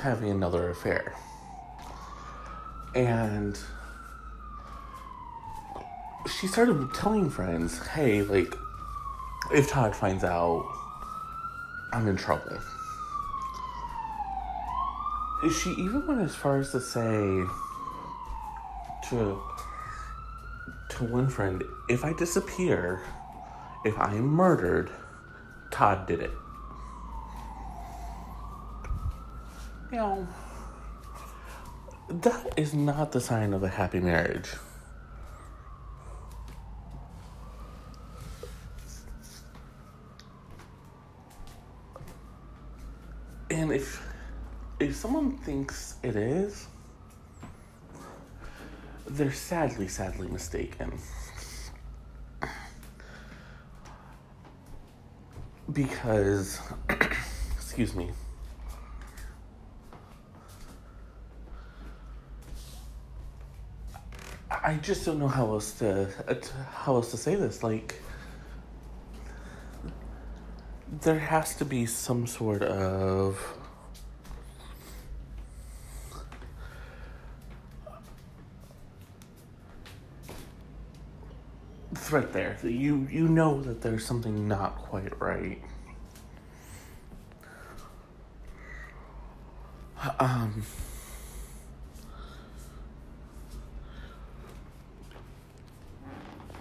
[0.00, 1.14] having another affair.
[2.94, 3.58] And
[6.26, 8.54] she started telling friends, hey, like,
[9.52, 10.66] if Todd finds out,
[11.92, 12.58] I'm in trouble.
[15.62, 17.44] She even went as far as to say
[19.08, 19.40] to
[20.90, 23.00] to one friend, if I disappear,
[23.84, 24.90] if I am murdered,
[25.70, 26.32] Todd did it.
[29.92, 30.28] You know,
[32.08, 34.50] that is not the sign of a happy marriage.
[43.58, 44.00] And if
[44.78, 46.68] if someone thinks it is,
[49.08, 50.96] they're sadly, sadly mistaken.
[55.72, 56.60] Because,
[57.56, 58.12] excuse me.
[64.48, 66.34] I just don't know how else to uh,
[66.70, 67.64] how else to say this.
[67.64, 67.96] Like,
[70.90, 73.38] there has to be some sort of
[81.94, 82.58] threat there.
[82.62, 85.60] You you know that there's something not quite right.
[90.18, 90.62] Um.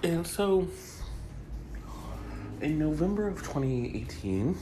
[0.03, 0.67] And so,
[2.61, 4.57] in November of 2018,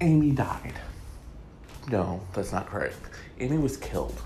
[0.00, 0.74] Amy died.
[1.90, 2.96] No, that's not correct.
[3.40, 4.20] Amy was killed.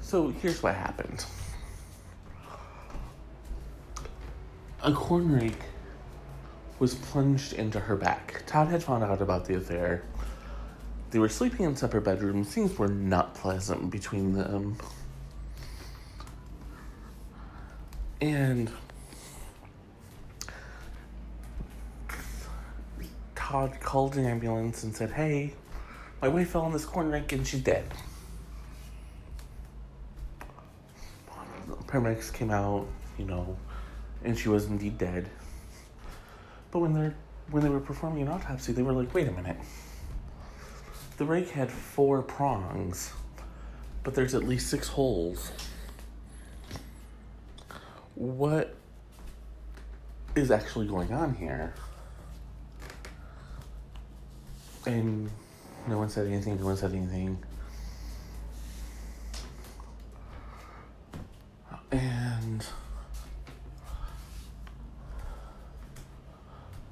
[0.00, 1.24] So here's what happened
[4.84, 5.62] a corn rake
[6.80, 8.42] was plunged into her back.
[8.46, 10.02] Todd had found out about the affair.
[11.10, 12.52] They were sleeping in separate bedrooms.
[12.52, 14.76] Things were not pleasant between them.
[18.22, 18.70] And
[23.34, 25.54] Todd called an ambulance and said, Hey,
[26.22, 27.84] my wife fell in this corn rake and she's dead.
[31.88, 32.86] Paramedics came out,
[33.18, 33.56] you know,
[34.22, 35.28] and she was indeed dead.
[36.70, 37.16] But when they're
[37.50, 39.56] when they were performing an autopsy, they were like, wait a minute.
[41.16, 43.12] The rake had four prongs,
[44.04, 45.50] but there's at least six holes.
[48.22, 48.76] What
[50.36, 51.74] is actually going on here?
[54.86, 55.28] And
[55.88, 57.36] no one said anything, no one said anything.
[61.90, 62.64] And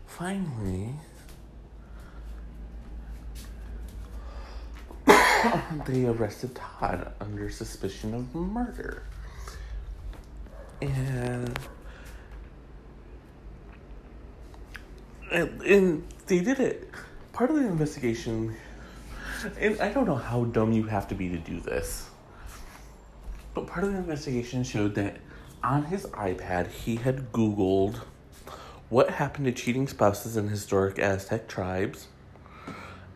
[0.09, 0.95] finally,
[5.87, 9.05] they arrested Todd under suspicion of murder.
[10.83, 11.59] And,
[15.31, 16.91] and, and they did it.
[17.33, 18.57] Part of the investigation,
[19.59, 22.09] and I don't know how dumb you have to be to do this,
[23.55, 25.19] but part of the investigation showed that
[25.63, 28.01] on his iPad he had Googled
[28.89, 32.09] what happened to cheating spouses in historic Aztec tribes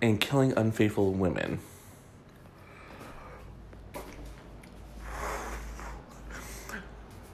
[0.00, 1.58] and killing unfaithful women.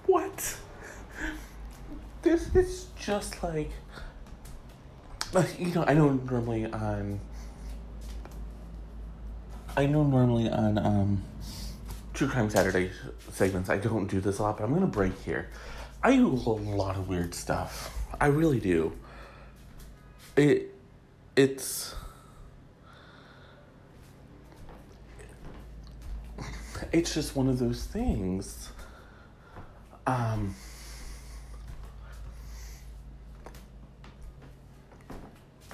[0.06, 0.56] What?
[2.22, 2.86] This is
[3.42, 3.70] like.
[5.58, 7.20] You know, I know normally on.
[9.76, 11.22] I know normally on um,
[12.12, 12.90] True Crime Saturday
[13.32, 15.48] segments I don't do this a lot, but I'm gonna break here.
[16.02, 17.96] I do a lot of weird stuff.
[18.20, 18.92] I really do.
[20.36, 20.74] It.
[21.36, 21.94] It's.
[26.92, 28.70] It's just one of those things
[30.06, 30.54] um,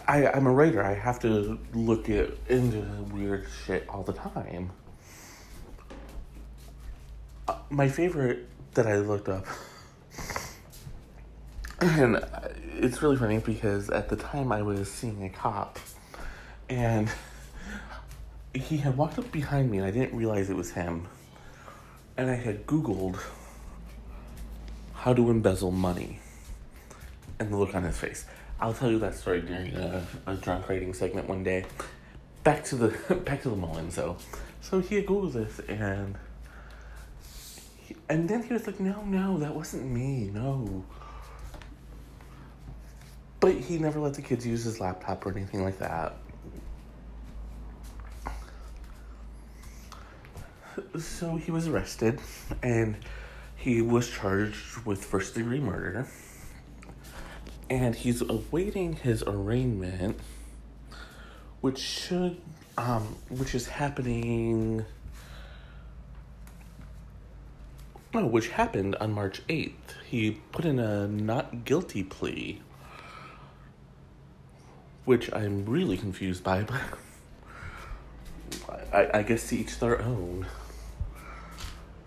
[0.09, 0.83] I, I'm a writer.
[0.83, 2.83] I have to look at into
[3.13, 4.71] weird shit all the time.
[7.49, 9.47] Uh, my favorite that I looked up,
[11.81, 12.25] and
[12.77, 15.79] it's really funny because at the time I was seeing a cop,
[16.69, 17.09] and
[18.55, 21.09] he had walked up behind me, and I didn't realize it was him.
[22.17, 23.19] And I had Googled
[24.95, 26.21] how to embezzle money
[27.39, 28.25] and the look on his face.
[28.59, 31.67] I'll tell you that story during uh, a, a drunk writing segment one day.
[32.43, 34.17] Back to the back to the Mullins though.
[34.61, 36.17] So he Googled this and
[37.87, 40.85] he, and then he was like, no, no, that wasn't me, no.
[43.41, 46.17] But he never let the kids use his laptop or anything like that.
[50.99, 52.21] So he was arrested
[52.63, 52.97] and
[53.57, 56.07] he was charged with first degree murder.
[57.69, 60.19] And he's awaiting his arraignment,
[61.61, 62.41] which should,
[62.79, 64.85] um, which is happening.
[68.15, 69.73] Oh, which happened on March 8th.
[70.07, 72.63] He put in a not guilty plea,
[75.05, 76.81] which I'm really confused by, but
[78.93, 80.47] I, I guess to each their own.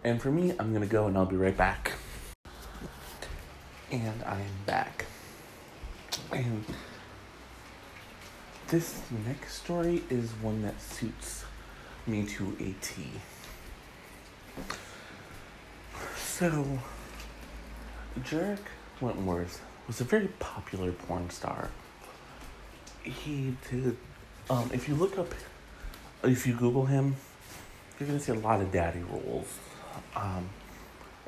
[0.04, 1.92] And for me, I'm gonna go and I'll be right back.
[3.92, 5.06] And I am back.
[6.32, 6.64] And
[8.68, 11.46] this next story is one that suits
[12.06, 13.04] me to a T.
[16.16, 16.80] So,
[18.20, 18.60] Jarec
[19.02, 21.70] Wentworth was a very popular porn star.
[23.04, 23.98] He did,
[24.50, 25.34] um, if you look up,
[26.24, 27.16] if you Google him,
[28.00, 29.48] you're gonna see a lot of daddy roles.
[30.16, 30.50] Um,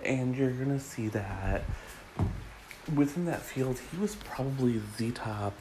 [0.04, 1.64] and you're gonna see that
[2.96, 5.54] within that field, he was probably the top.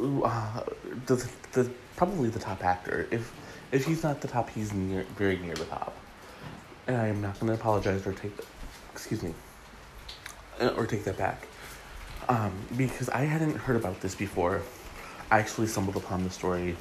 [0.00, 0.60] Uh,
[1.06, 3.06] the, the probably the top actor.
[3.10, 3.32] If
[3.72, 5.94] if he's not the top, he's near very near the top.
[6.86, 8.32] And I am not going to apologize or take,
[8.92, 9.34] excuse me,
[10.60, 11.48] uh, or take that back,
[12.28, 14.62] um, because I hadn't heard about this before.
[15.30, 16.76] I actually stumbled upon the story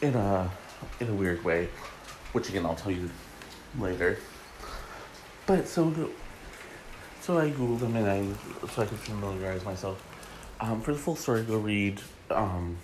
[0.00, 0.50] in a
[1.00, 1.68] in a weird way,
[2.32, 3.10] which again I'll tell you
[3.78, 4.18] later.
[5.46, 6.10] But so
[7.20, 10.02] so I googled them and I so I could familiarize myself.
[10.60, 12.00] Um, for the full story, go read
[12.30, 12.78] um,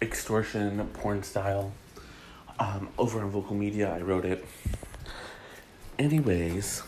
[0.00, 1.72] extortion porn style
[2.58, 3.92] um, over on Vocal Media.
[3.94, 4.44] I wrote it.
[5.98, 6.82] Anyways.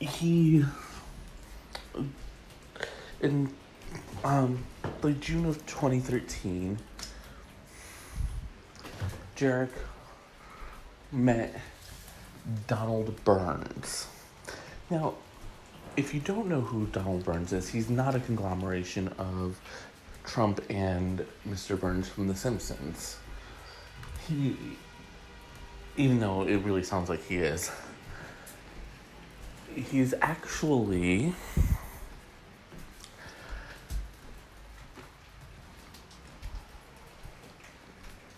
[0.00, 0.64] he
[3.20, 3.50] in
[4.24, 4.64] um
[5.02, 6.78] like June of 2013
[9.36, 9.68] Jarec
[11.12, 11.60] met
[12.66, 14.06] Donald Burns.
[14.90, 15.14] Now,
[15.96, 19.58] if you don't know who Donald Burns is, he's not a conglomeration of
[20.24, 21.78] Trump and Mr.
[21.78, 23.16] Burns from The Simpsons.
[24.28, 24.56] He,
[25.96, 27.70] even though it really sounds like he is
[29.74, 31.34] he's actually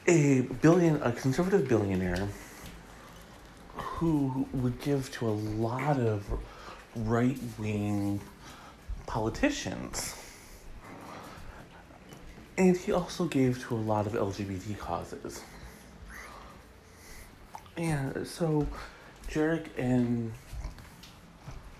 [0.06, 2.28] a billion a conservative billionaire
[3.74, 6.24] who would give to a lot of
[6.94, 8.20] right wing
[9.06, 10.14] politicians.
[12.58, 15.42] And he also gave to a lot of LGBT causes.
[17.76, 18.66] And so
[19.28, 20.32] Jarec and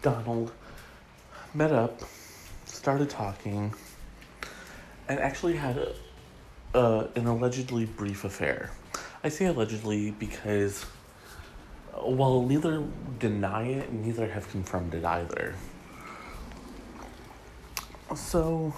[0.02, 0.52] Donald
[1.54, 2.00] met up,
[2.66, 3.72] started talking,
[5.08, 5.94] and actually had a,
[6.76, 8.70] uh, an allegedly brief affair.
[9.24, 10.84] I say allegedly because
[11.94, 12.84] while neither
[13.18, 15.54] deny it, neither have confirmed it either.
[18.14, 18.74] So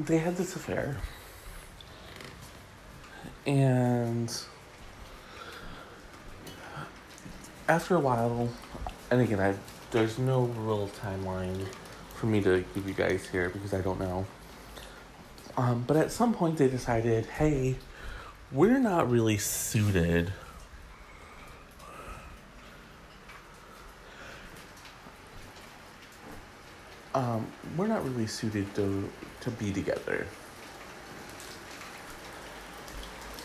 [0.00, 0.96] they had this affair,
[3.46, 4.34] and
[7.68, 8.48] after a while,
[9.10, 9.54] and again, I
[9.92, 11.68] there's no real timeline
[12.14, 14.26] for me to give you guys here because I don't know.
[15.56, 17.76] Um, but at some point, they decided, hey,
[18.50, 20.32] we're not really suited.
[27.14, 27.46] Um,
[27.76, 29.08] we're not really suited to
[29.40, 30.26] to be together.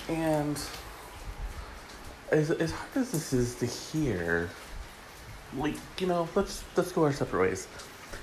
[0.07, 0.59] And
[2.32, 4.49] as as hard as this is to hear,
[5.55, 7.67] like you know, let's let's go our separate ways.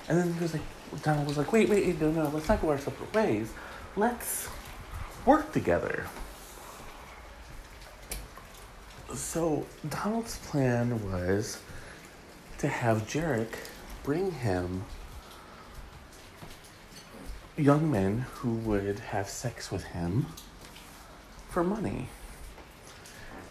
[0.08, 0.62] And then he was like,
[1.02, 3.52] Donald was like, wait, wait, no, no, let's not go our separate ways.
[3.96, 4.48] Let's
[5.24, 6.06] work together.
[9.14, 11.58] So Donald's plan was
[12.58, 13.48] to have Jarec
[14.02, 14.84] bring him
[17.56, 20.26] young men who would have sex with him
[21.48, 22.08] for money.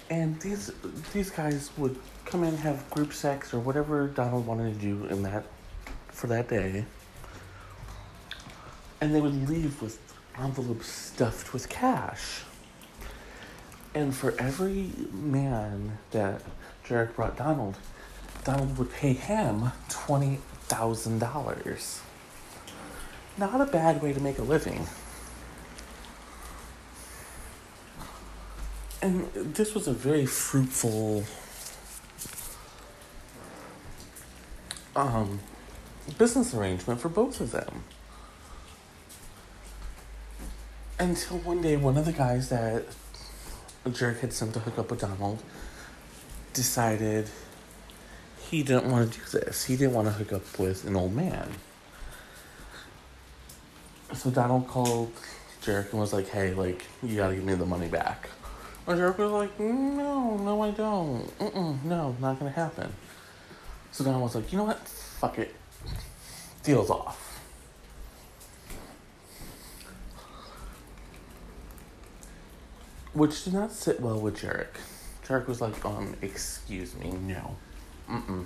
[0.09, 0.71] And these
[1.13, 5.23] these guys would come in have group sex or whatever Donald wanted to do in
[5.23, 5.45] that
[6.15, 6.85] for that day.
[9.01, 9.99] And they would leave with
[10.39, 12.43] envelopes stuffed with cash.
[13.93, 16.41] And for every man that
[16.85, 17.77] Jarec brought Donald,
[18.43, 21.99] Donald would pay him $20,000.
[23.37, 24.85] Not a bad way to make a living.
[29.01, 31.25] And this was a very fruitful
[34.95, 35.39] um,
[36.13, 37.83] business arrangement for both of them.
[40.97, 42.85] Until one day, one of the guys that
[43.85, 45.43] Jarec had sent to hook up with Donald
[46.53, 47.29] decided
[48.49, 49.65] he didn't want to do this.
[49.65, 51.49] He didn't want to hook up with an old man.
[54.13, 55.11] So Donald called
[55.61, 58.29] Jarec and was like, hey, like, you gotta give me the money back.
[58.87, 61.39] And Jarec was like, no, no, I don't.
[61.39, 62.93] Mm-mm, no, not gonna happen.
[63.91, 64.79] So Donald was like, you know what?
[64.87, 65.53] Fuck it.
[66.65, 67.39] Deal's off.
[73.13, 74.67] Which did not sit well with Jarec.
[75.23, 77.55] Jarec was like, um, excuse me, no.
[78.09, 78.45] Mm-mm.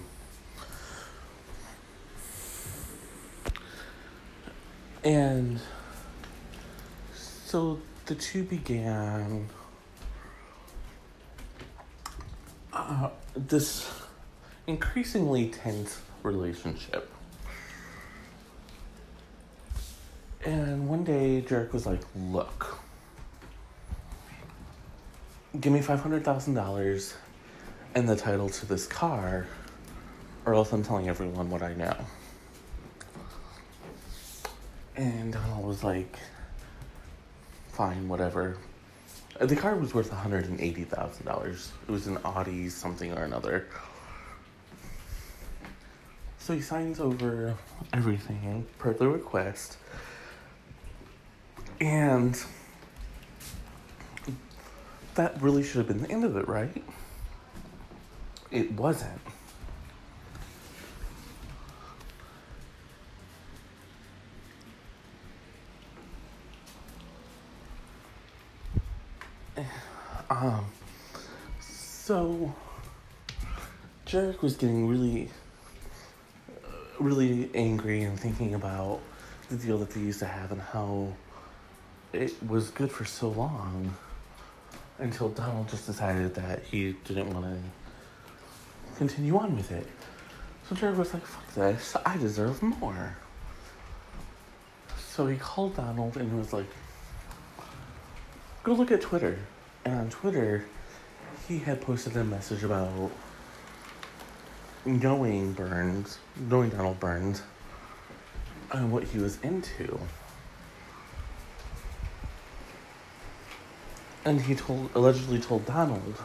[5.03, 5.61] And
[7.15, 9.47] so the two began
[12.73, 13.89] uh, this
[14.67, 17.09] increasingly tense relationship.
[20.45, 22.79] And one day, Jarec was like, Look,
[25.59, 27.13] give me $500,000
[27.95, 29.47] and the title to this car,
[30.45, 31.95] or else I'm telling everyone what I know.
[34.95, 36.17] And Donald was like,
[37.71, 38.57] fine, whatever.
[39.39, 41.69] The car was worth $180,000.
[41.87, 43.67] It was an Audi something or another.
[46.37, 47.55] So he signs over
[47.93, 49.77] everything per the request.
[51.81, 52.41] And
[55.15, 56.83] that really should have been the end of it, right?
[58.51, 59.19] It wasn't.
[70.31, 70.65] Um,
[71.59, 72.53] so
[74.05, 75.29] Jarec was getting really,
[76.99, 78.99] really angry and thinking about
[79.49, 81.11] the deal that they used to have and how
[82.13, 83.95] it was good for so long
[84.97, 89.87] until Donald just decided that he didn't want to continue on with it.
[90.67, 93.15] So Jared was like, fuck this, I deserve more.
[94.97, 96.67] So he called Donald and was like,
[98.63, 99.39] go look at Twitter.
[99.85, 100.65] And on Twitter,
[101.47, 103.11] he had posted a message about
[104.85, 107.41] knowing Burns, knowing Donald Burns,
[108.71, 109.99] and what he was into.
[114.25, 116.15] And he told, allegedly told Donald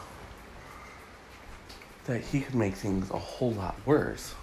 [2.05, 4.35] that he could make things a whole lot worse.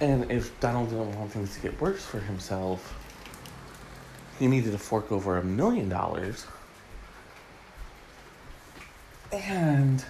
[0.00, 2.98] And if Donald didn't want things to get worse for himself,
[4.38, 6.46] he needed to fork over a million dollars.
[9.30, 10.04] And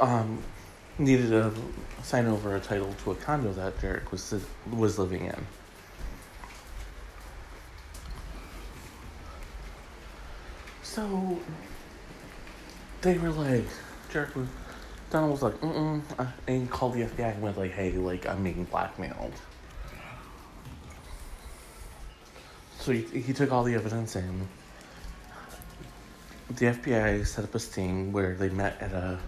[0.00, 0.42] um,
[0.98, 1.52] needed to
[2.02, 4.34] sign over a title to a condo that Jarec was
[4.70, 5.46] was living in.
[10.96, 11.38] So
[13.02, 13.66] they were like,
[14.10, 14.48] Jarec was,
[15.10, 18.26] Donald was like, mm mm, and he called the FBI and went like, hey, like
[18.26, 19.34] I'm being blackmailed.
[22.78, 24.48] So he, he took all the evidence in.
[26.48, 29.18] The FBI set up a sting where they met at a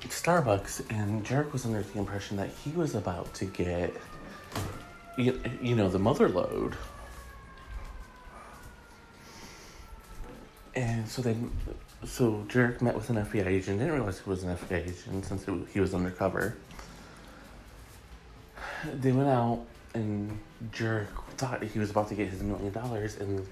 [0.00, 3.94] Starbucks, and Jarec was under the impression that he was about to get,
[5.18, 6.74] you, you know, the mother load.
[10.74, 11.36] And so they,
[12.04, 13.78] so Jarec met with an FBI agent.
[13.78, 16.56] Didn't realize he was an FBI agent since he was undercover.
[18.92, 19.64] They went out,
[19.94, 20.38] and
[20.72, 23.46] Jarec thought he was about to get his million dollars, and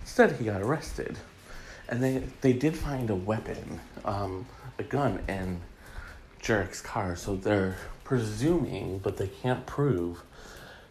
[0.00, 1.18] instead he got arrested.
[1.88, 4.46] And they they did find a weapon, um,
[4.78, 5.60] a gun, in
[6.42, 7.16] Jarec's car.
[7.16, 10.22] So they're presuming, but they can't prove,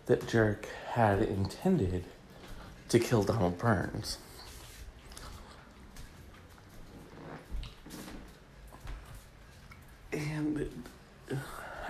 [0.05, 2.05] that Jarec had intended
[2.89, 4.17] to kill Donald Burns.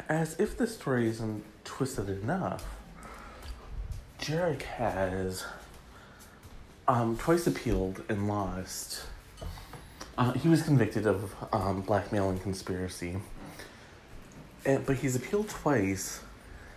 [0.08, 2.66] As if the story isn't twisted enough,
[4.20, 5.44] Jarec has
[6.88, 9.04] um, twice appealed and lost.
[10.18, 13.18] Uh, he was convicted of um, blackmail and conspiracy.
[14.66, 16.22] And, but he's appealed twice,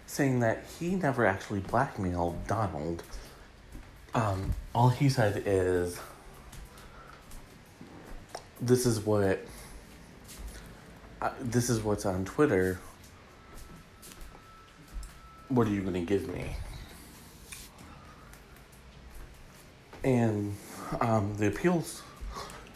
[0.06, 3.02] saying that he never actually blackmailed Donald.
[4.14, 6.00] Um, all he said is,
[8.60, 9.44] "This is what.
[11.24, 12.78] Uh, this is what's on Twitter.
[15.48, 16.54] What are you going to give me?"
[20.04, 20.54] And
[21.00, 22.02] um, the appeals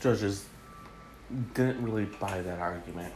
[0.01, 0.47] judges
[1.55, 3.13] didn't really buy that argument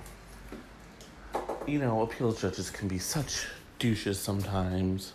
[1.66, 3.46] you know, appeals judges can be such
[3.78, 5.12] douches sometimes.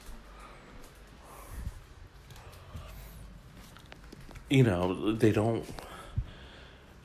[4.50, 5.66] You know, they don't.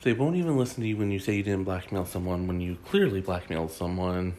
[0.03, 2.75] They won't even listen to you when you say you didn't blackmail someone when you
[2.85, 4.33] clearly blackmailed someone.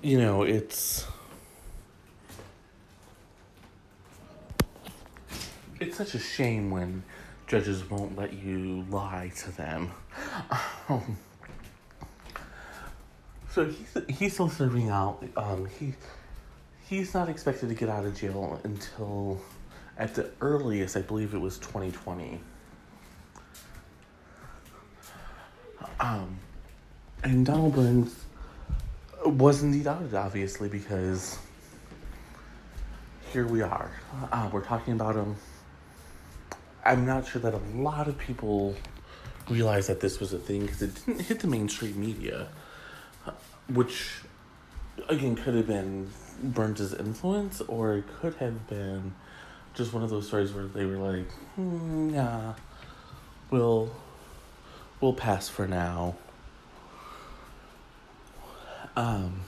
[0.00, 1.06] You know, it's.
[5.80, 7.02] it's such a shame when
[7.48, 9.90] judges won't let you lie to them.
[10.88, 11.18] Um,
[13.50, 15.24] so he's he's still serving out.
[15.36, 15.94] Um, he
[16.88, 19.40] he's not expected to get out of jail until
[19.98, 22.40] at the earliest, I believe it was twenty twenty.
[25.98, 26.38] Um,
[27.22, 28.14] and Donald Burns
[29.24, 31.38] was indeed outed, obviously, because
[33.32, 33.90] here we are.
[34.30, 35.36] Uh, we're talking about him
[36.86, 38.76] I'm not sure that a lot of people
[39.50, 42.46] realized that this was a thing because it didn't hit the mainstream media,
[43.68, 44.20] which
[45.08, 46.08] again could have been
[46.42, 49.14] Burns' influence or it could have been
[49.74, 52.54] just one of those stories where they were like, hmm, yeah,
[53.50, 53.94] we'll
[55.00, 56.16] we'll pass for now.
[58.96, 59.42] Um,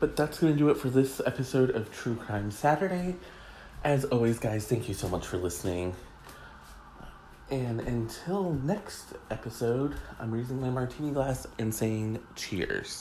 [0.00, 3.16] but that's going to do it for this episode of True Crime Saturday.
[3.82, 5.94] As always, guys, thank you so much for listening.
[7.50, 13.00] And until next episode, I'm raising my martini glass and saying cheers.